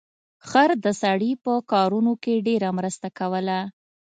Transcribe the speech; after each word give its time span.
خر 0.49 0.69
د 0.85 0.87
سړي 1.01 1.31
په 1.43 1.53
کارونو 1.71 2.13
کې 2.23 2.43
ډیره 2.47 2.69
مرسته 2.77 3.07
کوله. 3.19 3.59